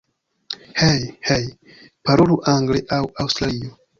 Hej! 0.81 1.03
Hej! 1.31 1.43
Parolu 2.09 2.39
angle 2.55 2.83
en 2.99 3.09
Aŭstralio! 3.25 3.73